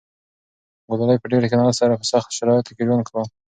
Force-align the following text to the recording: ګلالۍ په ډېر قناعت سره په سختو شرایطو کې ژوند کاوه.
ګلالۍ 0.89 1.17
په 1.21 1.27
ډېر 1.31 1.43
قناعت 1.51 1.75
سره 1.81 1.99
په 1.99 2.05
سختو 2.11 2.35
شرایطو 2.37 2.75
کې 2.75 2.85
ژوند 2.87 3.05
کاوه. 3.07 3.25